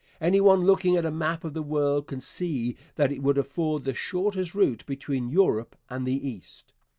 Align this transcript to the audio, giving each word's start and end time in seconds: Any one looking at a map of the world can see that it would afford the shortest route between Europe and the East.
Any 0.19 0.41
one 0.41 0.61
looking 0.63 0.97
at 0.97 1.05
a 1.05 1.11
map 1.11 1.43
of 1.43 1.53
the 1.53 1.61
world 1.61 2.07
can 2.07 2.21
see 2.21 2.75
that 2.95 3.11
it 3.11 3.21
would 3.21 3.37
afford 3.37 3.83
the 3.83 3.93
shortest 3.93 4.55
route 4.55 4.83
between 4.87 5.29
Europe 5.29 5.75
and 5.91 6.07
the 6.07 6.27
East. 6.27 6.73